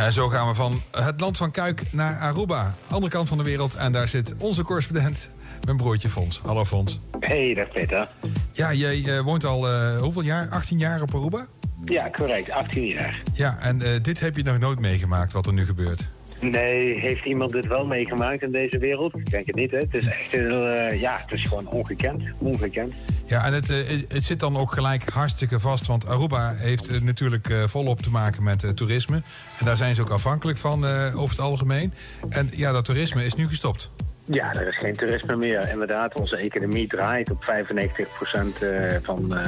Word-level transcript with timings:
En 0.00 0.12
zo 0.12 0.28
gaan 0.28 0.48
we 0.48 0.54
van 0.54 0.82
het 0.90 1.20
land 1.20 1.36
van 1.36 1.50
Kuik 1.50 1.82
naar 1.92 2.18
Aruba, 2.18 2.74
andere 2.88 3.12
kant 3.12 3.28
van 3.28 3.38
de 3.38 3.44
wereld. 3.44 3.74
En 3.74 3.92
daar 3.92 4.08
zit 4.08 4.34
onze 4.38 4.62
correspondent, 4.62 5.30
mijn 5.64 5.76
broertje 5.76 6.08
Fons. 6.08 6.40
Hallo 6.44 6.64
Fons. 6.64 7.00
Hey, 7.18 7.54
dat 7.54 7.72
Peter. 7.72 8.08
Ja, 8.52 8.72
jij 8.72 9.04
eh, 9.04 9.20
woont 9.20 9.44
al 9.44 9.68
eh, 9.68 9.98
hoeveel 9.98 10.22
jaar? 10.22 10.48
18 10.48 10.78
jaar 10.78 11.02
op 11.02 11.14
Aruba? 11.14 11.46
Ja, 11.84 12.10
correct. 12.10 12.50
18 12.50 12.86
jaar. 12.86 13.22
Ja, 13.32 13.58
en 13.60 13.82
eh, 13.82 13.88
dit 14.02 14.20
heb 14.20 14.36
je 14.36 14.42
nog 14.42 14.58
nooit 14.58 14.78
meegemaakt 14.78 15.32
wat 15.32 15.46
er 15.46 15.52
nu 15.52 15.66
gebeurt. 15.66 16.12
Nee, 16.40 17.00
heeft 17.00 17.24
iemand 17.24 17.52
dit 17.52 17.66
wel 17.66 17.86
meegemaakt 17.86 18.42
in 18.42 18.52
deze 18.52 18.78
wereld? 18.78 19.16
Ik 19.16 19.30
denk 19.30 19.46
het 19.46 19.54
niet, 19.54 19.70
hè. 19.70 19.78
Het 19.78 19.94
is 19.94 20.06
echt 20.06 20.32
eh, 20.32 21.00
ja, 21.00 21.18
het 21.20 21.32
is 21.32 21.42
gewoon 21.42 21.68
ongekend. 21.68 22.22
Ongekend. 22.38 22.94
Ja, 23.26 23.44
en 23.44 23.52
het, 23.52 23.70
eh, 23.70 23.76
het 24.08 24.24
zit 24.24 24.40
dan 24.40 24.56
ook 24.56 24.72
gelijk 24.72 25.08
hartstikke 25.08 25.60
vast. 25.60 25.86
Want 25.86 26.08
Aruba 26.08 26.54
heeft 26.56 26.88
eh, 26.88 27.00
natuurlijk 27.00 27.52
volop 27.66 28.02
te 28.02 28.10
maken 28.10 28.42
met 28.42 28.76
toerisme. 28.76 29.22
En 29.58 29.64
daar 29.64 29.76
zijn 29.76 29.94
ze 29.94 30.00
ook 30.00 30.10
afhankelijk 30.10 30.58
van 30.58 30.84
over 31.14 31.30
het 31.30 31.40
algemeen. 31.40 31.92
En 32.28 32.50
ja, 32.54 32.72
dat 32.72 32.84
toerisme 32.84 33.24
is 33.24 33.34
nu 33.34 33.46
gestopt. 33.48 33.90
Ja, 34.32 34.54
er 34.54 34.66
is 34.68 34.78
geen 34.78 34.96
toerisme 34.96 35.36
meer. 35.36 35.70
Inderdaad, 35.70 36.20
onze 36.20 36.36
economie 36.36 36.88
draait 36.88 37.30
op 37.30 37.44
95% 37.44 38.62
eh, 38.62 38.96
van, 39.02 39.36
eh, 39.36 39.46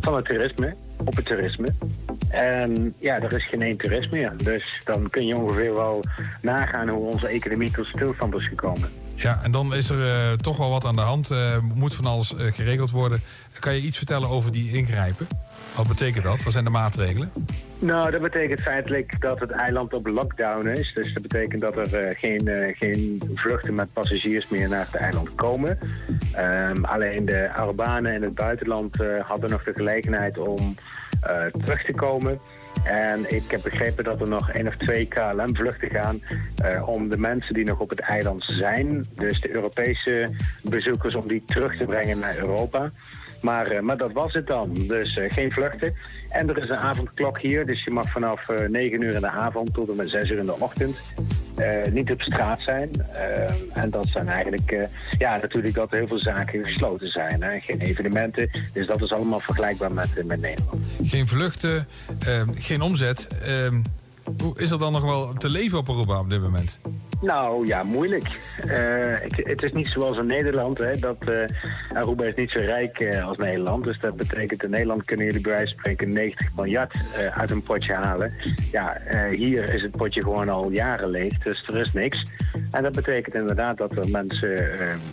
van 0.00 0.16
het 0.16 0.24
toerisme, 0.24 0.74
op 1.04 1.16
het 1.16 1.24
toerisme. 1.24 1.68
En 2.30 2.94
ja, 2.98 3.20
er 3.20 3.32
is 3.32 3.48
geen 3.48 3.62
één 3.62 3.76
toerist 3.76 4.12
meer. 4.12 4.32
Dus 4.36 4.80
dan 4.84 5.10
kun 5.10 5.26
je 5.26 5.36
ongeveer 5.36 5.74
wel 5.74 6.02
nagaan 6.40 6.88
hoe 6.88 7.10
onze 7.10 7.28
economie 7.28 7.70
tot 7.70 7.86
stilstand 7.86 8.34
is 8.34 8.48
gekomen. 8.48 8.88
Ja, 9.14 9.40
en 9.42 9.50
dan 9.50 9.74
is 9.74 9.90
er 9.90 10.06
eh, 10.06 10.32
toch 10.32 10.56
wel 10.56 10.70
wat 10.70 10.84
aan 10.84 10.96
de 10.96 11.02
hand. 11.02 11.30
Eh, 11.30 11.58
moet 11.74 11.94
van 11.94 12.04
alles 12.04 12.36
eh, 12.36 12.52
geregeld 12.52 12.90
worden. 12.90 13.20
Kan 13.58 13.74
je 13.74 13.80
iets 13.80 13.96
vertellen 13.96 14.28
over 14.28 14.52
die 14.52 14.72
ingrijpen? 14.72 15.26
Wat 15.76 15.88
betekent 15.88 16.24
dat? 16.24 16.42
Wat 16.42 16.52
zijn 16.52 16.64
de 16.64 16.70
maatregelen? 16.70 17.32
Nou, 17.78 18.10
dat 18.10 18.20
betekent 18.20 18.60
feitelijk 18.60 19.20
dat 19.20 19.40
het 19.40 19.50
eiland 19.50 19.94
op 19.94 20.06
lockdown 20.06 20.68
is. 20.68 20.92
Dus 20.94 21.12
dat 21.12 21.22
betekent 21.22 21.60
dat 21.60 21.76
er 21.76 22.14
geen, 22.16 22.72
geen 22.78 23.22
vluchten 23.34 23.74
met 23.74 23.92
passagiers 23.92 24.48
meer 24.48 24.68
naar 24.68 24.86
het 24.90 24.94
eiland 24.94 25.34
komen. 25.34 25.78
Ehm, 26.32 26.84
alleen 26.84 27.24
de 27.24 27.52
Arubanen 27.52 28.14
in 28.14 28.22
het 28.22 28.34
buitenland 28.34 28.96
hadden 29.18 29.50
nog 29.50 29.64
de 29.64 29.72
gelegenheid 29.74 30.38
om 30.38 30.74
terug 31.62 31.84
te 31.84 31.92
komen. 31.92 32.40
En 32.82 33.34
ik 33.34 33.50
heb 33.50 33.62
begrepen 33.62 34.04
dat 34.04 34.20
er 34.20 34.28
nog 34.28 34.50
één 34.50 34.66
of 34.66 34.76
twee 34.76 35.06
KLM-vluchten 35.06 35.90
gaan 35.90 36.22
eh, 36.56 36.88
om 36.88 37.08
de 37.08 37.16
mensen 37.16 37.54
die 37.54 37.64
nog 37.64 37.80
op 37.80 37.90
het 37.90 38.00
eiland 38.00 38.44
zijn, 38.44 39.04
dus 39.14 39.40
de 39.40 39.54
Europese 39.54 40.28
bezoekers, 40.62 41.14
om 41.14 41.28
die 41.28 41.42
terug 41.46 41.76
te 41.76 41.84
brengen 41.84 42.18
naar 42.18 42.38
Europa. 42.38 42.90
Maar, 43.40 43.66
eh, 43.66 43.80
maar 43.80 43.96
dat 43.96 44.12
was 44.12 44.32
het 44.32 44.46
dan. 44.46 44.72
Dus 44.72 45.16
eh, 45.16 45.30
geen 45.30 45.52
vluchten. 45.52 45.94
En 46.28 46.48
er 46.48 46.58
is 46.58 46.68
een 46.68 46.76
avondklok 46.76 47.40
hier. 47.40 47.66
Dus 47.66 47.84
je 47.84 47.90
mag 47.90 48.08
vanaf 48.08 48.48
eh 48.48 48.68
9 48.68 49.00
uur 49.00 49.14
in 49.14 49.20
de 49.20 49.30
avond 49.30 49.74
tot 49.74 49.88
en 49.88 49.96
met 49.96 50.08
6 50.08 50.30
uur 50.30 50.38
in 50.38 50.46
de 50.46 50.60
ochtend 50.60 50.96
eh, 51.54 51.92
niet 51.92 52.10
op 52.10 52.20
straat 52.20 52.60
zijn. 52.60 52.90
Eh, 53.12 53.82
en 53.82 53.90
dat 53.90 54.06
zijn 54.12 54.28
eigenlijk, 54.28 54.70
eh, 54.70 54.88
ja, 55.18 55.36
natuurlijk 55.36 55.74
dat 55.74 55.90
heel 55.90 56.06
veel 56.06 56.18
zaken 56.18 56.64
gesloten 56.64 57.10
zijn. 57.10 57.42
Hè? 57.42 57.58
Geen 57.58 57.80
evenementen. 57.80 58.50
Dus 58.72 58.86
dat 58.86 59.02
is 59.02 59.12
allemaal 59.12 59.40
vergelijkbaar 59.40 59.92
met, 59.92 60.24
met 60.24 60.40
Nederland. 60.40 60.86
Geen 61.02 61.28
vluchten, 61.28 61.86
geen 62.54 62.82
omzet. 62.82 63.28
Hoe 64.42 64.58
is 64.58 64.70
er 64.70 64.78
dan 64.78 64.92
nog 64.92 65.04
wel 65.04 65.32
te 65.32 65.48
leven 65.48 65.78
op 65.78 65.88
Aruba 65.88 66.18
op 66.18 66.30
dit 66.30 66.40
moment? 66.40 66.80
Nou 67.24 67.66
ja, 67.66 67.82
moeilijk. 67.82 68.28
Eh, 68.66 69.20
het, 69.20 69.36
het 69.36 69.62
is 69.62 69.72
niet 69.72 69.88
zoals 69.88 70.16
in 70.16 70.26
Nederland. 70.26 70.78
Hè, 70.78 70.96
dat, 70.98 71.16
Aruba 71.92 72.24
is 72.24 72.34
niet 72.34 72.50
zo 72.50 72.58
rijk 72.58 72.98
eh, 72.98 73.26
als 73.26 73.36
Nederland. 73.36 73.84
Dus 73.84 73.98
dat 73.98 74.16
betekent 74.16 74.64
in 74.64 74.70
Nederland 74.70 75.04
kunnen 75.04 75.26
jullie 75.26 75.40
bij 75.40 75.52
wijze 75.52 75.72
van 75.72 75.78
spreken 75.78 76.10
90 76.10 76.48
miljard 76.56 76.96
uit 77.34 77.50
een 77.50 77.62
potje 77.62 77.94
halen. 77.94 78.34
Ja, 78.72 79.00
hier 79.30 79.74
is 79.74 79.82
het 79.82 79.96
potje 79.96 80.22
gewoon 80.22 80.48
al 80.48 80.70
jaren 80.70 81.10
leeg. 81.10 81.38
Dus 81.38 81.68
er 81.68 81.76
is 81.76 81.92
niks. 81.92 82.26
En 82.70 82.82
dat 82.82 82.92
betekent 82.92 83.34
inderdaad 83.34 83.76
dat 83.76 83.96
er 83.96 84.10
mensen 84.10 84.60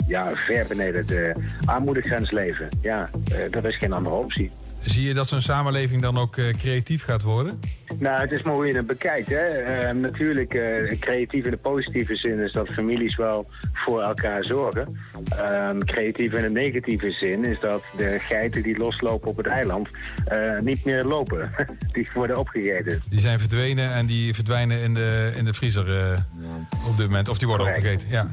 ja, 0.08 0.32
ver 0.34 0.68
beneden 0.68 1.08
de 1.08 1.36
armoedegrens 1.66 2.32
leven. 2.32 2.68
Ja, 2.82 3.10
er 3.52 3.66
is 3.66 3.78
geen 3.78 3.94
andere 3.94 4.16
optie. 4.16 4.52
Zie 4.82 5.08
je 5.08 5.14
dat 5.14 5.28
zo'n 5.28 5.42
samenleving 5.42 6.02
dan 6.02 6.18
ook 6.18 6.38
creatief 6.58 7.04
gaat 7.04 7.22
worden? 7.22 7.60
Nou, 8.02 8.22
het 8.22 8.32
is 8.32 8.42
maar 8.42 8.54
hoe 8.54 8.68
je 8.68 8.76
het 8.76 8.88
bekijkt. 8.88 9.28
Hè. 9.28 9.48
Eh, 9.48 9.96
natuurlijk, 9.96 10.54
eh, 10.54 11.00
creatief 11.00 11.46
in 11.46 11.52
de 11.52 11.58
positieve 11.58 12.16
zin 12.16 12.40
is 12.40 12.52
dat 12.52 12.68
families 12.68 13.16
wel 13.16 13.50
voor 13.74 14.02
elkaar 14.02 14.44
zorgen. 14.44 14.98
Ehm, 15.38 15.80
creatief 15.80 16.34
in 16.34 16.42
de 16.42 16.50
negatieve 16.50 17.12
zin 17.12 17.46
is 17.46 17.60
dat 17.60 17.84
de 17.98 18.18
geiten 18.20 18.64
die 18.64 18.78
loslopen 18.78 19.30
op 19.30 19.38
het 19.38 19.46
eiland 19.46 19.90
eh, 20.26 20.60
niet 20.60 20.86
meer 20.86 21.04
lopen. 21.04 21.50
die 21.94 22.10
worden 22.14 22.38
opgegeten. 22.38 23.02
Die 23.10 23.20
zijn 23.20 23.40
verdwenen 23.40 23.94
en 23.94 24.06
die 24.06 24.34
verdwijnen 24.34 24.82
in 24.82 24.94
de, 24.94 25.32
in 25.36 25.46
de 25.46 25.54
vriezer 25.54 25.98
eh, 25.98 26.20
op 26.88 26.98
dit 26.98 27.06
moment. 27.06 27.30
Of 27.30 27.38
die 27.38 27.48
worden 27.48 27.68
Correct. 27.68 28.04
opgegeten. 28.04 28.10
Ja, 28.10 28.32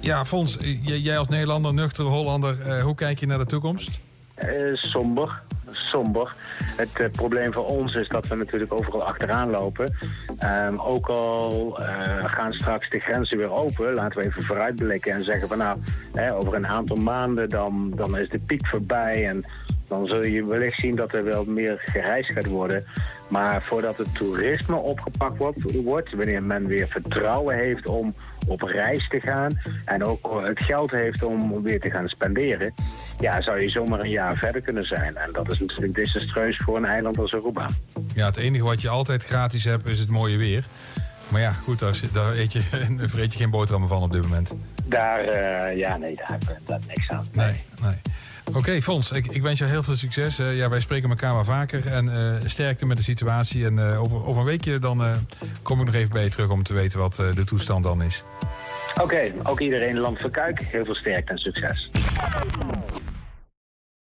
ja 0.00 0.24
Fons, 0.24 0.58
jij 0.82 1.18
als 1.18 1.28
Nederlander, 1.28 1.74
nuchtere 1.74 2.08
Hollander, 2.08 2.80
hoe 2.80 2.94
kijk 2.94 3.18
je 3.18 3.26
naar 3.26 3.38
de 3.38 3.46
toekomst? 3.46 3.90
Eh, 4.36 4.74
somber. 4.74 5.42
Somber. 5.70 6.34
Het 6.76 7.00
eh, 7.00 7.10
probleem 7.10 7.52
voor 7.52 7.66
ons 7.66 7.94
is 7.94 8.08
dat 8.08 8.26
we 8.26 8.34
natuurlijk 8.34 8.72
overal 8.72 9.02
achteraan 9.02 9.50
lopen. 9.50 9.96
Ehm, 10.38 10.76
ook 10.78 11.08
al 11.08 11.78
eh, 11.80 12.24
gaan 12.24 12.52
straks 12.52 12.90
de 12.90 12.98
grenzen 12.98 13.38
weer 13.38 13.50
open, 13.50 13.94
laten 13.94 14.18
we 14.18 14.26
even 14.26 14.44
vooruitblikken 14.44 15.12
en 15.12 15.24
zeggen 15.24 15.48
van 15.48 15.58
nou, 15.58 15.78
hè, 16.12 16.34
over 16.34 16.54
een 16.54 16.66
aantal 16.66 16.96
maanden 16.96 17.48
dan, 17.48 17.92
dan 17.94 18.18
is 18.18 18.28
de 18.28 18.38
piek 18.38 18.66
voorbij 18.66 19.28
en 19.28 19.44
dan 19.88 20.06
zul 20.06 20.24
je 20.24 20.44
wellicht 20.44 20.78
zien 20.78 20.96
dat 20.96 21.12
er 21.12 21.24
wel 21.24 21.44
meer 21.44 21.82
gereisd 21.84 22.30
gaat 22.30 22.46
worden. 22.46 22.84
Maar 23.28 23.62
voordat 23.62 23.96
het 23.96 24.14
toerisme 24.14 24.76
opgepakt 24.76 25.38
wordt, 25.38 25.82
wordt 25.82 26.14
wanneer 26.14 26.42
men 26.42 26.66
weer 26.66 26.86
vertrouwen 26.86 27.56
heeft 27.58 27.86
om 27.86 28.14
op 28.46 28.62
reis 28.62 29.08
te 29.08 29.20
gaan 29.20 29.60
en 29.84 30.04
ook 30.04 30.40
het 30.44 30.62
geld 30.62 30.90
heeft 30.90 31.22
om 31.22 31.62
weer 31.62 31.80
te 31.80 31.90
gaan 31.90 32.08
spenderen, 32.08 32.74
ja, 33.20 33.42
zou 33.42 33.60
je 33.60 33.68
zomaar 33.68 34.00
een 34.00 34.10
jaar 34.10 34.36
verder 34.36 34.60
kunnen 34.60 34.84
zijn. 34.84 35.16
En 35.16 35.32
dat 35.32 35.50
is 35.50 35.58
natuurlijk 35.58 35.94
desastreus 35.94 36.56
voor 36.56 36.76
een 36.76 36.84
eiland 36.84 37.18
als 37.18 37.34
Aruba. 37.34 37.68
Ja, 38.14 38.26
het 38.26 38.36
enige 38.36 38.64
wat 38.64 38.82
je 38.82 38.88
altijd 38.88 39.24
gratis 39.24 39.64
hebt 39.64 39.88
is 39.88 39.98
het 39.98 40.08
mooie 40.08 40.36
weer. 40.36 40.64
Maar 41.28 41.40
ja, 41.40 41.52
goed, 41.52 41.78
daar, 41.78 42.00
daar 42.12 42.32
eet 42.32 42.52
je, 42.52 42.62
vreet 43.14 43.32
je 43.32 43.38
geen 43.38 43.50
boterhammen 43.50 43.88
van 43.88 44.02
op 44.02 44.12
dit 44.12 44.22
moment. 44.22 44.54
Daar, 44.84 45.20
eh, 45.20 45.76
ja, 45.76 45.96
nee, 45.96 46.14
daar 46.14 46.38
we 46.38 46.54
daar 46.66 46.80
niks 46.86 47.10
aan. 47.10 47.24
Nee, 47.32 47.62
nee. 47.82 47.94
Oké, 48.54 48.82
Fons, 48.82 49.12
ik, 49.12 49.26
ik 49.26 49.42
wens 49.42 49.58
jou 49.58 49.70
heel 49.70 49.82
veel 49.82 49.96
succes. 49.96 50.38
Eh, 50.38 50.56
ja, 50.56 50.68
wij 50.68 50.80
spreken 50.80 51.08
elkaar 51.10 51.34
maar 51.34 51.44
vaker. 51.44 51.86
En 51.86 52.08
eh, 52.08 52.48
sterkte 52.48 52.86
met 52.86 52.96
de 52.96 53.02
situatie. 53.02 53.64
En 53.64 53.80
over, 53.80 54.26
over 54.26 54.40
een 54.40 54.46
weekje 54.46 54.78
dan 54.78 55.26
kom 55.62 55.80
ik 55.80 55.86
nog 55.86 55.94
even 55.94 56.12
bij 56.12 56.22
je 56.22 56.30
terug 56.30 56.50
om 56.50 56.62
te 56.62 56.74
weten 56.74 56.98
wat 56.98 57.16
de 57.16 57.44
toestand 57.44 57.84
dan 57.84 58.02
is. 58.02 58.24
Oké, 59.02 59.32
ook 59.42 59.60
iedereen 59.60 59.98
land 59.98 60.18
van 60.18 60.30
Kuik. 60.30 60.60
Heel 60.60 60.84
veel 60.84 60.94
sterkte 60.94 61.32
en 61.32 61.38
succes. 61.38 61.90